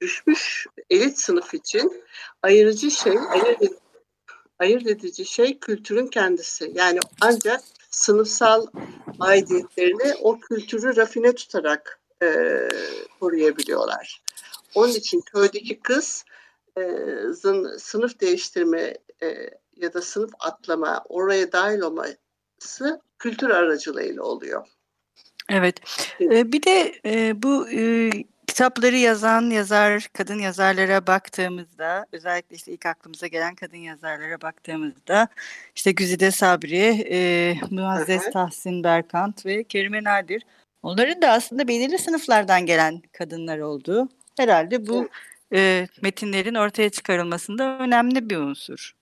düşmüş 0.00 0.66
elit 0.90 1.18
sınıf 1.18 1.54
için 1.54 2.04
ayırıcı 2.42 2.90
şey, 2.90 3.18
ayırt, 3.30 3.72
ayırt 4.58 4.86
edici 4.86 5.24
şey 5.24 5.58
kültürün 5.58 6.06
kendisi. 6.06 6.72
Yani 6.74 7.00
ancak 7.20 7.60
sınıfsal 7.90 8.66
aidiyetlerini 9.20 10.14
o 10.22 10.40
kültürü 10.40 10.96
rafine 10.96 11.34
tutarak 11.34 12.00
e, 12.22 12.68
koruyabiliyorlar. 13.20 14.22
Onun 14.74 14.92
için 14.92 15.20
köydeki 15.20 15.80
kız 15.80 16.24
e, 16.24 16.31
sınıf 17.78 18.20
değiştirme 18.20 18.94
e, 19.22 19.50
ya 19.76 19.94
da 19.94 20.02
sınıf 20.02 20.30
atlama, 20.40 21.04
oraya 21.08 21.52
dahil 21.52 21.80
olması 21.80 23.00
kültür 23.18 23.50
aracılığıyla 23.50 24.22
oluyor. 24.22 24.66
Evet. 25.48 25.80
Ee, 26.20 26.52
bir 26.52 26.62
de 26.62 26.94
e, 27.04 27.42
bu 27.42 27.68
e, 27.70 28.10
kitapları 28.46 28.96
yazan 28.96 29.50
yazar, 29.50 30.08
kadın 30.12 30.38
yazarlara 30.38 31.06
baktığımızda, 31.06 32.06
özellikle 32.12 32.56
işte 32.56 32.72
ilk 32.72 32.86
aklımıza 32.86 33.26
gelen 33.26 33.54
kadın 33.54 33.76
yazarlara 33.76 34.40
baktığımızda, 34.40 35.28
işte 35.76 35.92
Güzide 35.92 36.30
Sabri, 36.30 37.06
e, 37.10 37.54
Muazzez 37.70 38.30
Tahsin 38.30 38.84
Berkant 38.84 39.46
ve 39.46 39.64
Kerime 39.64 40.04
Nadir, 40.04 40.42
onların 40.82 41.22
da 41.22 41.30
aslında 41.30 41.68
belirli 41.68 41.98
sınıflardan 41.98 42.66
gelen 42.66 43.02
kadınlar 43.12 43.58
olduğu 43.58 44.08
herhalde 44.36 44.86
bu 44.86 45.08
e, 45.52 45.88
metinlerin 46.02 46.54
ortaya 46.54 46.90
çıkarılmasında 46.90 47.78
önemli 47.78 48.30
bir 48.30 48.36
unsur. 48.36 48.92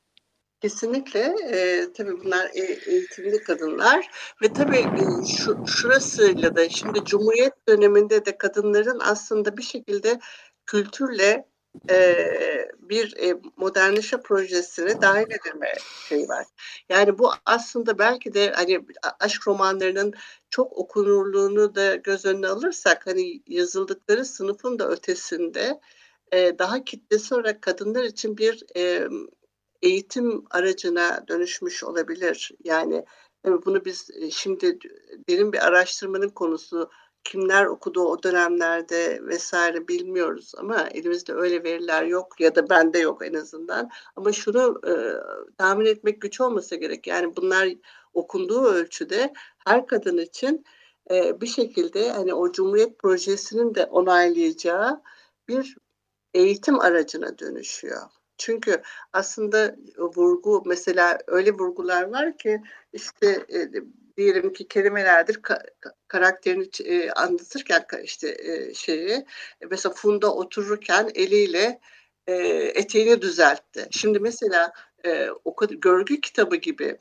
Kesinlikle. 0.60 1.34
E, 1.52 1.86
tabii 1.92 2.20
bunlar 2.24 2.50
e, 2.54 2.60
eğitimli 2.86 3.42
kadınlar 3.42 4.10
ve 4.42 4.52
tabii 4.52 4.76
e, 4.76 5.26
şu, 5.36 5.66
şurasıyla 5.66 6.56
da 6.56 6.68
şimdi 6.68 7.04
Cumhuriyet 7.04 7.68
döneminde 7.68 8.26
de 8.26 8.38
kadınların 8.38 9.00
aslında 9.00 9.56
bir 9.56 9.62
şekilde 9.62 10.20
kültürle 10.66 11.46
e, 11.90 12.16
bir 12.78 13.16
e, 13.16 13.40
modernleşme 13.56 14.20
projesine 14.20 15.02
dahil 15.02 15.26
edilme 15.26 15.72
şeyi 16.08 16.28
var. 16.28 16.46
Yani 16.88 17.18
bu 17.18 17.30
aslında 17.46 17.98
belki 17.98 18.34
de 18.34 18.52
hani 18.52 18.80
aşk 19.20 19.48
romanlarının 19.48 20.14
çok 20.50 20.72
okunurluğunu 20.72 21.74
da 21.74 21.94
göz 21.94 22.24
önüne 22.24 22.48
alırsak 22.48 23.06
hani 23.06 23.42
yazıldıkları 23.46 24.24
sınıfın 24.24 24.78
da 24.78 24.88
ötesinde 24.88 25.80
e, 26.32 26.58
daha 26.58 26.84
kitlesi 26.84 27.34
olarak 27.34 27.62
kadınlar 27.62 28.04
için 28.04 28.38
bir 28.38 28.64
e, 28.76 29.08
eğitim 29.82 30.44
aracına 30.50 31.24
dönüşmüş 31.28 31.84
olabilir. 31.84 32.50
Yani 32.64 33.04
bunu 33.44 33.84
biz 33.84 34.10
e, 34.14 34.30
şimdi 34.30 34.78
derin 35.28 35.52
bir 35.52 35.66
araştırmanın 35.66 36.28
konusu 36.28 36.90
kimler 37.24 37.64
okudu 37.64 38.04
o 38.04 38.22
dönemlerde 38.22 39.20
vesaire 39.22 39.88
bilmiyoruz 39.88 40.52
ama 40.58 40.88
elimizde 40.94 41.32
öyle 41.34 41.64
veriler 41.64 42.04
yok 42.04 42.40
ya 42.40 42.54
da 42.54 42.70
bende 42.70 42.98
yok 42.98 43.26
en 43.26 43.34
azından. 43.34 43.90
Ama 44.16 44.32
şunu 44.32 44.80
e, 44.86 44.92
tahmin 45.58 45.86
etmek 45.86 46.20
güç 46.20 46.40
olmasa 46.40 46.76
gerek. 46.76 47.06
Yani 47.06 47.36
bunlar 47.36 47.68
okunduğu 48.14 48.64
ölçüde 48.64 49.32
her 49.66 49.86
kadın 49.86 50.18
için 50.18 50.64
e, 51.10 51.40
bir 51.40 51.46
şekilde 51.46 52.10
hani 52.10 52.34
o 52.34 52.52
Cumhuriyet 52.52 52.98
projesinin 52.98 53.74
de 53.74 53.84
onaylayacağı 53.84 55.02
bir 55.48 55.76
eğitim 56.34 56.80
aracına 56.80 57.38
dönüşüyor. 57.38 58.02
Çünkü 58.38 58.82
aslında 59.12 59.76
vurgu 59.98 60.62
mesela 60.66 61.18
öyle 61.26 61.52
vurgular 61.52 62.02
var 62.02 62.38
ki 62.38 62.62
işte 62.92 63.46
e, 63.52 63.68
diyelim 64.16 64.52
ki 64.52 64.68
kelimelerdir 64.68 65.42
ka, 65.42 65.62
karakterini 66.08 66.68
e, 66.84 67.10
anlatırken 67.10 67.84
işte 68.04 68.36
e, 68.38 68.74
şeyi 68.74 69.26
mesela 69.70 69.92
Funda 69.94 70.34
otururken 70.34 71.10
eliyle 71.14 71.80
e, 72.26 72.34
eteğini 72.74 73.22
düzeltti. 73.22 73.88
Şimdi 73.90 74.18
mesela 74.18 74.72
e, 75.06 75.28
o 75.44 75.56
kadar 75.56 75.74
görgü 75.74 76.20
kitabı 76.20 76.56
gibi 76.56 76.98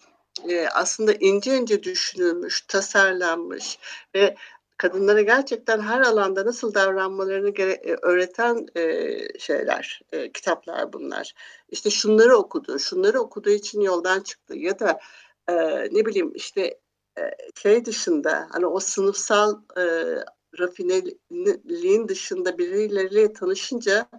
e, 0.49 0.67
aslında 0.67 1.13
ince 1.13 1.57
ince 1.57 1.83
düşünülmüş, 1.83 2.61
tasarlanmış 2.61 3.79
ve 4.15 4.35
kadınlara 4.79 5.21
gerçekten 5.21 5.79
her 5.79 6.01
alanda 6.01 6.45
nasıl 6.45 6.73
davranmalarını 6.73 7.49
e, 7.61 7.97
öğreten 8.01 8.67
e, 8.75 9.39
şeyler, 9.39 10.01
e, 10.11 10.31
kitaplar 10.31 10.93
bunlar. 10.93 11.33
İşte 11.69 11.89
şunları 11.89 12.37
okudu, 12.37 12.79
şunları 12.79 13.19
okuduğu 13.19 13.49
için 13.49 13.81
yoldan 13.81 14.19
çıktı 14.19 14.57
ya 14.57 14.79
da 14.79 14.99
e, 15.49 15.53
ne 15.95 16.05
bileyim 16.05 16.31
işte 16.35 16.79
e, 17.17 17.21
şey 17.55 17.85
dışında 17.85 18.47
hani 18.51 18.65
o 18.65 18.79
sınıfsal 18.79 19.61
e, 19.77 19.83
rafineliğin 20.59 22.07
dışında 22.07 22.57
birileriyle 22.57 23.33
tanışınca 23.33 24.09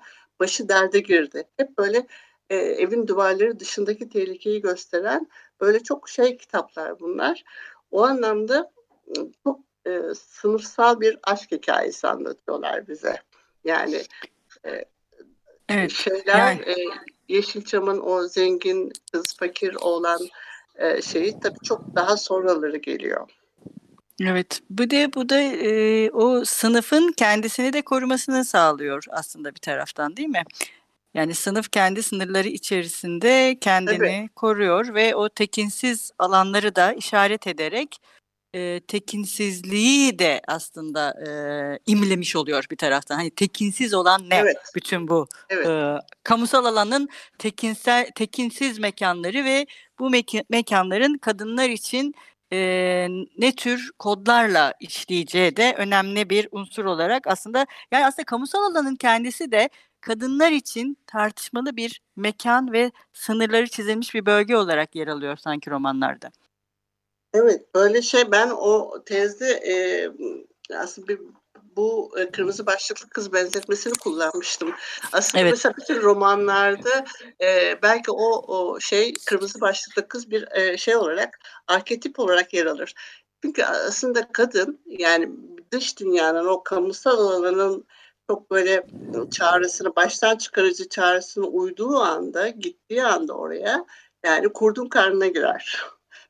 başı 0.41 0.69
derde 0.69 1.01
girdi. 1.01 1.45
Hep 1.57 1.79
böyle 1.79 2.07
e, 2.51 2.57
evin 2.57 3.07
duvarları 3.07 3.61
dışındaki 3.61 4.09
tehlikeyi 4.09 4.61
gösteren 4.61 5.29
böyle 5.61 5.83
çok 5.83 6.09
şey 6.09 6.37
kitaplar 6.37 7.01
bunlar. 7.01 7.45
O 7.91 8.03
anlamda 8.05 8.73
çok 9.45 9.70
e, 9.91 10.15
sınıfsal 10.15 11.01
bir 11.01 11.19
aşk 11.23 11.53
hikayesi 11.53 12.09
anlatıyorlar 12.09 12.89
bize. 12.89 13.17
Yani 13.65 14.03
e, 14.67 14.85
evet, 15.69 15.93
şeyler 15.93 16.39
yani. 16.39 16.61
e, 16.61 16.75
Yeşilçam'ın 17.29 18.01
o 18.01 18.29
zengin 18.29 18.93
kız 19.13 19.37
fakir 19.37 19.75
olan 19.75 20.21
e, 20.77 21.03
şeyi 21.03 21.41
tabii 21.41 21.59
çok 21.65 21.97
daha 21.97 22.17
sonraları 22.17 22.77
geliyor. 22.77 23.29
Evet, 24.23 24.61
bu 24.71 24.91
da 24.91 25.13
bu 25.15 25.29
da 25.29 25.41
e, 25.41 26.11
o 26.11 26.45
sınıfın 26.45 27.13
kendisini 27.13 27.73
de 27.73 27.83
korumasını 27.83 28.45
sağlıyor 28.45 29.05
aslında 29.11 29.55
bir 29.55 29.61
taraftan 29.61 30.17
değil 30.17 30.29
mi? 30.29 30.43
Yani 31.15 31.35
sınıf 31.35 31.71
kendi 31.71 32.03
sınırları 32.03 32.49
içerisinde 32.49 33.59
kendini 33.61 33.99
Tabii. 33.99 34.29
koruyor 34.37 34.95
ve 34.95 35.15
o 35.15 35.29
tekinsiz 35.29 36.11
alanları 36.19 36.75
da 36.75 36.93
işaret 36.93 37.47
ederek 37.47 38.01
e, 38.55 38.81
tekinsizliği 38.81 40.19
de 40.19 40.41
aslında 40.49 41.15
e, 41.27 41.31
imlemiş 41.87 42.37
oluyor 42.37 42.65
bir 42.71 42.77
taraftan. 42.77 43.17
Hani 43.17 43.31
tekinsiz 43.31 43.95
olan 43.95 44.31
ne? 44.31 44.37
Evet. 44.37 44.57
Bütün 44.75 45.09
bu 45.09 45.27
evet. 45.51 45.67
e, 45.67 45.95
kamusal 46.25 46.65
alanın 46.65 47.09
tekinsel 47.39 48.11
tekinsiz 48.15 48.79
mekanları 48.79 49.45
ve 49.45 49.67
bu 49.99 50.11
meka- 50.11 50.45
mekanların 50.51 51.19
kadınlar 51.19 51.69
için 51.69 52.15
e, 52.53 53.09
ne 53.39 53.53
tür 53.53 53.91
kodlarla 53.99 54.75
işleyeceği 54.81 55.57
de 55.57 55.75
önemli 55.79 56.31
bir 56.31 56.49
unsur 56.53 56.85
olarak 56.85 57.27
aslında 57.27 57.67
yani 57.93 58.07
aslında 58.07 58.27
kamusal 58.27 58.63
alanın 58.63 58.97
kendisi 58.97 59.53
de 59.53 59.69
kadınlar 60.01 60.53
için 60.53 60.99
tartışmalı 61.07 61.77
bir 61.77 62.01
mekan 62.17 62.73
ve 62.73 62.91
sınırları 63.13 63.69
çizilmiş 63.69 64.15
bir 64.15 64.27
bölge 64.27 64.57
olarak 64.57 64.97
yer 64.97 65.09
alıyor 65.09 65.37
sanki 65.37 65.71
romanlarda. 65.71 66.31
Evet, 67.35 67.75
böyle 67.75 68.03
şey 68.03 68.33
ben 68.33 68.51
o 68.51 69.05
tezde 69.05 69.49
e, 69.49 69.75
aslında 70.75 71.09
bir 71.09 71.19
bu 71.77 72.11
e, 72.19 72.31
kırmızı 72.31 72.67
başlıklı 72.67 73.09
kız 73.09 73.33
benzetmesini 73.33 73.93
kullanmıştım. 73.95 74.75
Aslında 75.13 75.43
evet. 75.43 75.53
mesela 75.53 75.75
bütün 75.77 76.03
romanlarda 76.03 77.05
e, 77.43 77.79
belki 77.83 78.11
o 78.11 78.57
o 78.57 78.81
şey 78.81 79.15
kırmızı 79.27 79.61
başlıklı 79.61 80.09
kız 80.09 80.31
bir 80.31 80.49
e, 80.53 80.77
şey 80.77 80.97
olarak 80.97 81.39
arketip 81.67 82.19
olarak 82.19 82.55
yer 82.55 82.67
alır. 82.67 82.95
Çünkü 83.43 83.65
aslında 83.65 84.33
kadın 84.33 84.81
yani 84.87 85.31
dış 85.73 85.99
dünyanın 85.99 86.47
o 86.47 86.63
kamusal 86.63 87.19
alanın 87.19 87.87
çok 88.31 88.51
böyle 88.51 88.87
çağrısını 89.31 89.97
baştan 89.97 90.37
çıkarıcı 90.37 90.89
çağrısını 90.89 91.47
uyduğu 91.47 91.97
anda 91.97 92.49
gittiği 92.49 93.05
anda 93.05 93.35
oraya 93.35 93.85
yani 94.25 94.49
kurdun 94.49 94.89
karnına 94.89 95.27
girer. 95.27 95.81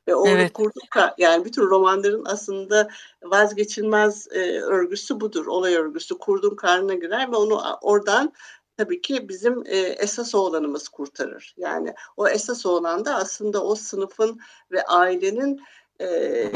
Ve 0.07 0.15
o 0.15 0.27
evet. 0.27 0.53
kurduk 0.53 0.83
yani 1.17 1.45
bütün 1.45 1.61
romanların 1.61 2.23
aslında 2.25 2.89
vazgeçilmez 3.23 4.27
e, 4.31 4.61
örgüsü 4.61 5.19
budur. 5.19 5.45
Olay 5.45 5.75
örgüsü 5.75 6.17
kurdun 6.17 6.55
karnına 6.55 6.93
girer 6.93 7.31
ve 7.31 7.35
onu 7.35 7.61
oradan 7.81 8.33
tabii 8.77 9.01
ki 9.01 9.29
bizim 9.29 9.63
e, 9.65 9.77
esas 9.77 10.35
oğlanımız 10.35 10.89
kurtarır. 10.89 11.55
Yani 11.57 11.93
o 12.17 12.27
esas 12.27 12.65
oğlan 12.65 13.05
da 13.05 13.15
aslında 13.15 13.63
o 13.63 13.75
sınıfın 13.75 14.39
ve 14.71 14.83
ailenin 14.83 15.61
e, 16.01 16.51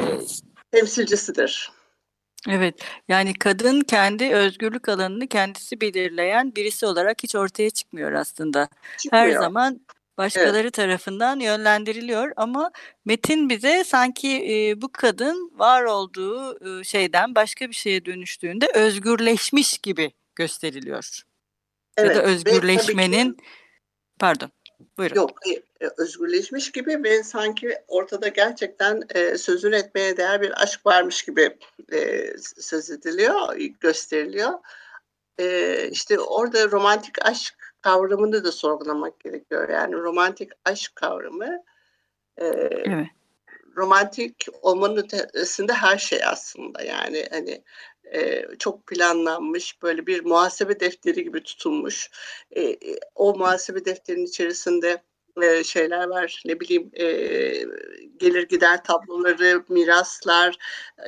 temsilcisidir. 0.71 1.71
Evet, 2.49 2.75
yani 3.07 3.33
kadın 3.33 3.81
kendi 3.81 4.33
özgürlük 4.33 4.89
alanını 4.89 5.27
kendisi 5.27 5.81
belirleyen 5.81 6.55
birisi 6.55 6.85
olarak 6.85 7.23
hiç 7.23 7.35
ortaya 7.35 7.69
çıkmıyor 7.69 8.13
aslında. 8.13 8.69
Çıkmıyor. 8.97 9.25
Her 9.25 9.31
zaman 9.31 9.79
başkaları 10.17 10.57
evet. 10.57 10.73
tarafından 10.73 11.39
yönlendiriliyor 11.39 12.31
ama 12.35 12.71
metin 13.05 13.49
bize 13.49 13.83
sanki 13.83 14.29
e, 14.29 14.81
bu 14.81 14.91
kadın 14.91 15.51
var 15.55 15.83
olduğu 15.83 16.59
e, 16.79 16.83
şeyden 16.83 17.35
başka 17.35 17.69
bir 17.69 17.75
şeye 17.75 18.05
dönüştüğünde 18.05 18.67
özgürleşmiş 18.73 19.77
gibi 19.77 20.11
gösteriliyor. 20.35 21.21
Evet, 21.97 22.15
ya 22.15 22.15
da 22.15 22.23
özgürleşmenin 22.23 23.37
pardon 24.19 24.51
buyurun. 24.97 25.15
Yok 25.15 25.31
e, 25.81 25.87
özgürleşmiş 25.97 26.71
gibi 26.71 27.03
ve 27.03 27.23
sanki 27.23 27.75
ortada 27.87 28.27
gerçekten 28.27 29.03
e, 29.09 29.37
sözün 29.37 29.71
etmeye 29.71 30.17
değer 30.17 30.41
bir 30.41 30.63
aşk 30.63 30.85
varmış 30.85 31.23
gibi 31.23 31.57
e, 31.93 32.31
söz 32.39 32.89
ediliyor, 32.89 33.55
gösteriliyor. 33.79 34.53
E, 35.39 35.89
işte 35.91 36.19
orada 36.19 36.71
romantik 36.71 37.25
aşk 37.25 37.64
kavramını 37.85 38.43
da 38.43 38.51
sorgulamak 38.51 39.19
gerekiyor. 39.19 39.69
Yani 39.69 39.95
romantik 39.95 40.51
aşk 40.65 40.95
kavramı 40.95 41.63
e, 42.37 42.45
evet. 42.45 43.07
romantik 43.77 44.45
olmanın 44.61 44.97
ötesinde 44.97 45.73
her 45.73 45.97
şey 45.97 46.19
aslında. 46.25 46.81
Yani 46.81 47.27
hani 47.31 47.63
e, 48.13 48.45
çok 48.59 48.87
planlanmış 48.87 49.81
böyle 49.81 50.07
bir 50.07 50.25
muhasebe 50.25 50.79
defteri 50.79 51.23
gibi 51.23 51.43
tutulmuş. 51.43 52.11
E, 52.57 52.77
o 53.15 53.37
muhasebe 53.37 53.85
defterinin 53.85 54.25
içerisinde 54.25 55.03
e, 55.41 55.63
şeyler 55.63 56.07
var 56.07 56.41
ne 56.45 56.59
bileyim 56.59 56.91
e, 56.93 57.05
gelir 58.17 58.47
gider 58.47 58.83
tabloları, 58.83 59.63
miraslar, 59.69 60.57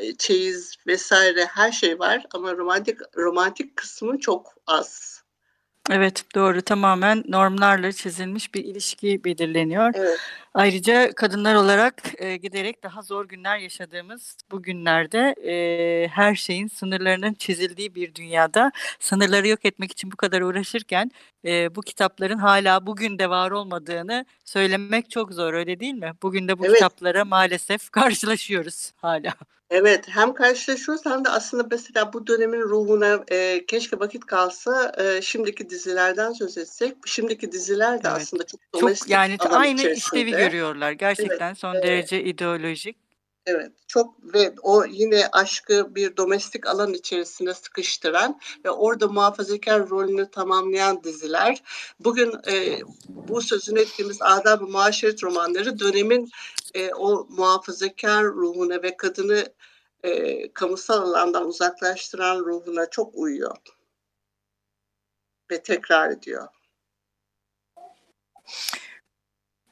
e, 0.01 0.15
çeyiz 0.15 0.75
vesaire 0.87 1.45
her 1.45 1.71
şey 1.71 1.99
var 1.99 2.25
ama 2.33 2.57
romantik 2.57 2.99
romantik 3.17 3.75
kısmı 3.75 4.19
çok 4.19 4.53
az. 4.67 5.16
Evet, 5.91 6.23
doğru. 6.35 6.61
Tamamen 6.61 7.23
normlarla 7.27 7.91
çizilmiş 7.91 8.53
bir 8.53 8.63
ilişki 8.65 9.23
belirleniyor. 9.23 9.91
Evet. 9.95 10.19
Ayrıca 10.53 11.11
kadınlar 11.11 11.55
olarak 11.55 12.01
e, 12.17 12.37
giderek 12.37 12.83
daha 12.83 13.01
zor 13.01 13.27
günler 13.27 13.57
yaşadığımız 13.57 14.37
bu 14.51 14.63
günlerde 14.63 15.35
e, 15.47 16.07
her 16.07 16.35
şeyin 16.35 16.67
sınırlarının 16.67 17.33
çizildiği 17.33 17.95
bir 17.95 18.15
dünyada 18.15 18.71
sınırları 18.99 19.47
yok 19.47 19.65
etmek 19.65 19.91
için 19.91 20.11
bu 20.11 20.15
kadar 20.15 20.41
uğraşırken 20.41 21.11
e, 21.45 21.75
bu 21.75 21.81
kitapların 21.81 22.37
hala 22.37 22.85
bugün 22.85 23.19
de 23.19 23.29
var 23.29 23.51
olmadığını 23.51 24.25
söylemek 24.45 25.09
çok 25.09 25.33
zor 25.33 25.53
öyle 25.53 25.79
değil 25.79 25.93
mi? 25.93 26.11
Bugün 26.23 26.47
de 26.47 26.59
bu 26.59 26.65
evet. 26.65 26.75
kitaplara 26.75 27.25
maalesef 27.25 27.89
karşılaşıyoruz 27.89 28.91
hala. 28.95 29.33
Evet, 29.69 30.05
hem 30.07 30.33
karşılaşıyoruz 30.33 31.05
hem 31.05 31.25
de 31.25 31.29
aslında 31.29 31.67
mesela 31.71 32.13
bu 32.13 32.27
dönemin 32.27 32.61
ruhuna 32.61 33.23
e, 33.31 33.65
keşke 33.65 33.99
vakit 33.99 34.25
kalsa 34.25 34.91
e, 34.97 35.21
şimdiki 35.21 35.69
dizilerden 35.69 36.31
söz 36.31 36.57
etsek. 36.57 36.97
Şimdiki 37.05 37.51
diziler 37.51 38.03
de 38.03 38.07
evet. 38.07 38.21
aslında 38.21 38.43
çok 38.45 38.61
çok, 38.79 39.09
yani 39.09 39.37
aynı 39.49 39.79
içerisinde. 39.79 40.21
işlevi 40.21 40.31
görüyorlar. 40.31 40.91
Gerçekten 40.91 41.47
evet, 41.47 41.57
son 41.57 41.73
evet. 41.73 41.83
derece 41.83 42.23
ideolojik. 42.23 43.06
Evet, 43.49 43.71
çok 43.87 44.33
ve 44.33 44.53
o 44.61 44.85
yine 44.85 45.27
aşkı 45.31 45.95
bir 45.95 46.17
domestik 46.17 46.67
alan 46.67 46.93
içerisine 46.93 47.53
sıkıştıran 47.53 48.39
ve 48.65 48.69
orada 48.69 49.07
muhafazakar 49.07 49.89
rolünü 49.89 50.31
tamamlayan 50.31 51.03
diziler. 51.03 51.63
Bugün 51.99 52.33
e, 52.51 52.79
bu 53.07 53.41
sözünü 53.41 53.79
ettiğimiz 53.79 54.17
adab-ı 54.21 54.67
muaşeret 54.67 55.23
romanları 55.23 55.79
dönemin 55.79 56.29
e, 56.73 56.93
o 56.93 57.27
muhafazakar 57.29 58.25
ruhuna 58.25 58.83
ve 58.83 58.97
kadını 58.97 59.53
e, 60.03 60.51
kamusal 60.53 61.01
alandan 61.01 61.47
uzaklaştıran 61.47 62.39
ruhuna 62.39 62.89
çok 62.89 63.15
uyuyor 63.15 63.55
ve 65.51 65.63
tekrar 65.63 66.11
ediyor. 66.11 66.47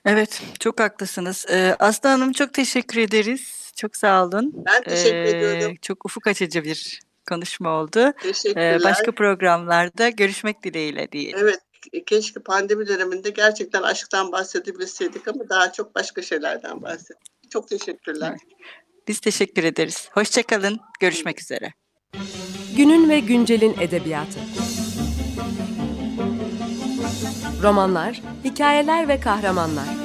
Evet, 0.06 0.42
çok 0.60 0.80
haklısınız. 0.80 1.46
Ee, 1.50 1.76
Aslı 1.80 2.10
Hanım 2.10 2.32
çok 2.32 2.54
teşekkür 2.54 3.02
ederiz. 3.02 3.65
Çok 3.76 3.96
sağ 3.96 4.26
olun. 4.26 4.54
Ben 4.56 4.84
teşekkür 4.84 5.16
ee, 5.16 5.30
ediyorum. 5.30 5.76
Çok 5.82 6.06
ufuk 6.06 6.28
açıcı 6.28 6.64
bir 6.64 7.00
konuşma 7.30 7.70
oldu. 7.70 8.14
Teşekkürler. 8.22 8.80
Ee, 8.80 8.84
başka 8.84 9.12
programlarda 9.12 10.10
görüşmek 10.10 10.64
dileğiyle 10.64 11.12
diyelim. 11.12 11.40
Evet, 11.42 11.60
keşke 12.06 12.40
pandemi 12.40 12.88
döneminde 12.88 13.30
gerçekten 13.30 13.82
aşktan 13.82 14.32
bahsedebilseydik 14.32 15.28
ama 15.28 15.50
daha 15.50 15.72
çok 15.72 15.96
başka 15.96 16.22
şeylerden 16.22 16.82
bahsettik. 16.82 17.52
Çok 17.52 17.68
teşekkürler. 17.68 18.38
Biz 19.08 19.20
teşekkür 19.20 19.64
ederiz. 19.64 20.10
Hoşçakalın. 20.12 20.80
Görüşmek 21.00 21.42
üzere. 21.42 21.74
Günün 22.78 23.10
ve 23.10 23.20
güncelin 23.20 23.76
edebiyatı. 23.80 24.40
Romanlar, 27.64 28.22
hikayeler 28.44 29.08
ve 29.08 29.20
kahramanlar. 29.20 30.05